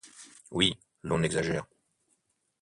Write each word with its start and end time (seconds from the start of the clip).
Oui, 0.49 0.75
l'on 1.03 1.21
exagère. 1.21 1.67